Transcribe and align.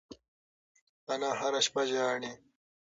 انا 1.13 1.29
هره 1.39 1.61
شپه 1.65 1.81
ژاړي. 1.91 2.31